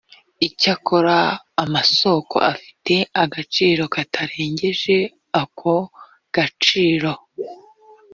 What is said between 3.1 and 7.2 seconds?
agaciro katarengeje ako gaciro